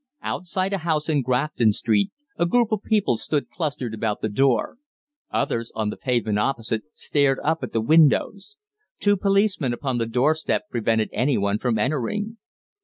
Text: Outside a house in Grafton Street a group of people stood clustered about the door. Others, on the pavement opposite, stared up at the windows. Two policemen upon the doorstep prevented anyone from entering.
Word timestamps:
Outside 0.23 0.73
a 0.73 0.79
house 0.79 1.09
in 1.09 1.21
Grafton 1.21 1.73
Street 1.73 2.09
a 2.35 2.47
group 2.47 2.71
of 2.71 2.81
people 2.81 3.17
stood 3.17 3.51
clustered 3.51 3.93
about 3.93 4.19
the 4.19 4.29
door. 4.29 4.79
Others, 5.29 5.71
on 5.75 5.91
the 5.91 5.95
pavement 5.95 6.39
opposite, 6.39 6.81
stared 6.95 7.37
up 7.43 7.61
at 7.61 7.71
the 7.71 7.81
windows. 7.81 8.57
Two 8.99 9.15
policemen 9.15 9.73
upon 9.73 9.99
the 9.99 10.07
doorstep 10.07 10.67
prevented 10.71 11.09
anyone 11.13 11.59
from 11.59 11.77
entering. 11.77 12.37